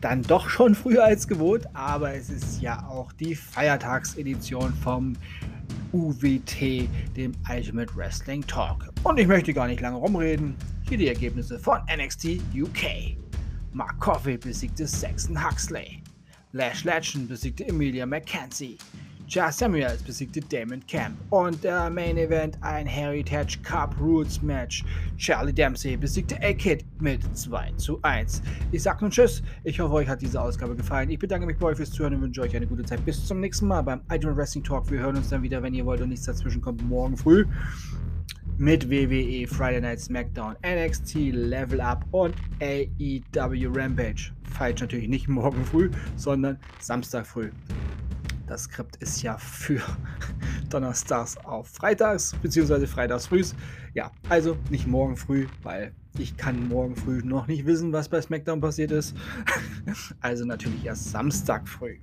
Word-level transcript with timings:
dann 0.00 0.22
doch 0.22 0.48
schon 0.48 0.74
früher 0.74 1.04
als 1.04 1.28
gewohnt, 1.28 1.64
aber 1.74 2.12
es 2.12 2.28
ist 2.28 2.60
ja 2.60 2.84
auch 2.88 3.12
die 3.12 3.36
Feiertagsedition 3.36 4.74
vom 4.74 5.12
UWT, 5.92 6.88
dem 7.16 7.32
Ultimate 7.48 7.94
Wrestling 7.94 8.44
Talk. 8.46 8.88
Und 9.04 9.18
ich 9.18 9.28
möchte 9.28 9.54
gar 9.54 9.68
nicht 9.68 9.80
lange 9.80 9.96
rumreden. 9.96 10.56
Hier 10.90 10.98
die 10.98 11.06
Ergebnisse 11.06 11.56
von 11.56 11.78
NXT 11.82 12.40
UK. 12.52 13.16
Mark 13.72 14.00
Coffey 14.00 14.36
besiegte 14.36 14.88
Saxon 14.88 15.40
Huxley. 15.40 16.02
Lash 16.50 16.82
Legend 16.82 17.28
besiegte 17.28 17.64
Emilia 17.68 18.04
McKenzie. 18.04 18.76
Jar 19.28 19.52
Samuels 19.52 20.02
besiegte 20.02 20.40
Damon 20.40 20.84
Camp. 20.88 21.16
Und 21.30 21.62
der 21.62 21.90
Main 21.90 22.16
Event 22.16 22.58
ein 22.62 22.86
Heritage 22.86 23.60
Cup 23.62 23.94
Rules 24.00 24.42
Match. 24.42 24.84
Charlie 25.16 25.52
Dempsey 25.52 25.96
besiegte 25.96 26.34
A-Kid 26.42 26.84
mit 26.98 27.22
2 27.38 27.70
zu 27.76 28.02
1. 28.02 28.42
Ich 28.72 28.82
sag 28.82 29.00
nun 29.00 29.12
Tschüss. 29.12 29.44
Ich 29.62 29.78
hoffe, 29.78 29.94
euch 29.94 30.08
hat 30.08 30.20
diese 30.20 30.42
Ausgabe 30.42 30.74
gefallen. 30.74 31.08
Ich 31.10 31.20
bedanke 31.20 31.46
mich 31.46 31.58
bei 31.58 31.68
euch 31.68 31.76
fürs 31.76 31.92
Zuhören 31.92 32.16
und 32.16 32.22
wünsche 32.22 32.40
euch 32.40 32.56
eine 32.56 32.66
gute 32.66 32.82
Zeit. 32.82 33.04
Bis 33.04 33.24
zum 33.24 33.38
nächsten 33.38 33.68
Mal 33.68 33.82
beim 33.82 34.00
Ultimate 34.10 34.36
Wrestling 34.36 34.64
Talk. 34.64 34.90
Wir 34.90 34.98
hören 34.98 35.16
uns 35.16 35.28
dann 35.28 35.44
wieder, 35.44 35.62
wenn 35.62 35.72
ihr 35.72 35.86
wollt 35.86 36.00
und 36.00 36.08
nichts 36.08 36.26
dazwischen 36.26 36.60
kommt, 36.60 36.82
morgen 36.82 37.16
früh 37.16 37.46
mit 38.60 38.90
WWE 38.90 39.46
Friday 39.46 39.80
Night 39.80 40.00
SmackDown, 40.00 40.54
NXT 40.62 41.32
Level 41.32 41.80
Up 41.80 42.04
und 42.10 42.34
AEW 42.60 43.70
Rampage. 43.74 44.32
Falsch 44.52 44.82
natürlich 44.82 45.08
nicht 45.08 45.28
morgen 45.28 45.64
früh, 45.64 45.90
sondern 46.16 46.58
Samstag 46.78 47.26
früh. 47.26 47.50
Das 48.46 48.64
Skript 48.64 48.96
ist 48.96 49.22
ja 49.22 49.38
für 49.38 49.80
Donnerstags 50.68 51.38
auf 51.38 51.68
Freitags, 51.68 52.34
beziehungsweise 52.42 52.86
Freitags 52.86 53.28
früh. 53.28 53.42
Ja, 53.94 54.10
also 54.28 54.58
nicht 54.68 54.86
morgen 54.86 55.16
früh, 55.16 55.46
weil 55.62 55.94
ich 56.18 56.36
kann 56.36 56.68
morgen 56.68 56.96
früh 56.96 57.22
noch 57.24 57.46
nicht 57.46 57.64
wissen, 57.64 57.94
was 57.94 58.10
bei 58.10 58.20
SmackDown 58.20 58.60
passiert 58.60 58.90
ist. 58.90 59.16
also 60.20 60.44
natürlich 60.44 60.84
erst 60.84 61.10
Samstag 61.10 61.66
früh. 61.66 61.96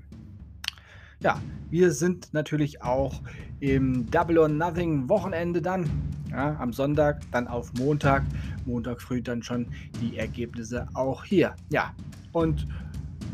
Ja, 1.19 1.41
wir 1.71 1.91
sind 1.91 2.31
natürlich 2.33 2.83
auch 2.83 3.21
im 3.59 4.09
Double 4.11 4.37
or 4.37 4.47
Nothing 4.47 5.09
Wochenende 5.09 5.61
dann. 5.61 5.89
Ja, 6.29 6.55
am 6.59 6.71
Sonntag, 6.73 7.21
dann 7.31 7.47
auf 7.47 7.73
Montag. 7.73 8.23
Montag 8.65 9.01
früh 9.01 9.21
dann 9.21 9.41
schon 9.41 9.67
die 10.01 10.17
Ergebnisse 10.17 10.87
auch 10.93 11.23
hier. 11.23 11.55
Ja, 11.69 11.95
und 12.33 12.67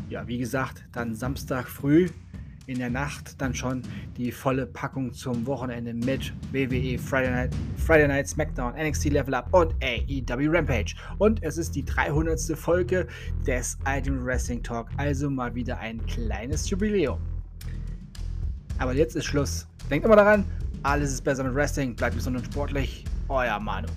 ja, 0.08 0.26
wie 0.26 0.38
gesagt, 0.38 0.84
dann 0.92 1.14
Samstag 1.14 1.68
früh 1.68 2.08
in 2.66 2.78
der 2.78 2.88
Nacht 2.88 3.38
dann 3.42 3.54
schon 3.54 3.82
die 4.16 4.32
volle 4.32 4.64
Packung 4.64 5.12
zum 5.12 5.44
Wochenende 5.46 5.92
mit 5.92 6.32
WWE 6.52 6.98
Friday 6.98 7.30
Night, 7.30 7.54
Friday 7.76 8.08
Night 8.08 8.28
SmackDown, 8.28 8.72
NXT 8.74 9.10
Level 9.10 9.34
Up 9.34 9.52
und 9.52 9.74
AEW 9.82 10.48
Rampage. 10.50 10.94
Und 11.18 11.42
es 11.42 11.58
ist 11.58 11.74
die 11.74 11.84
300. 11.84 12.40
Folge 12.56 13.06
des 13.46 13.76
Ultimate 13.86 14.24
Wrestling 14.24 14.62
Talk, 14.62 14.88
also 14.96 15.28
mal 15.28 15.54
wieder 15.54 15.78
ein 15.78 16.04
kleines 16.06 16.70
Jubiläum. 16.70 17.18
Aber 18.84 18.92
jetzt 18.92 19.16
ist 19.16 19.24
Schluss. 19.24 19.66
Denkt 19.88 20.04
immer 20.04 20.14
daran, 20.14 20.44
alles 20.82 21.10
ist 21.10 21.24
besser 21.24 21.42
mit 21.42 21.54
Wrestling, 21.54 21.96
bleibt 21.96 22.16
gesund 22.16 22.36
und 22.36 22.44
sportlich. 22.44 23.02
Euer 23.30 23.58
Manu. 23.58 23.88